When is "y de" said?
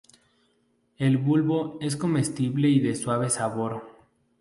2.69-2.95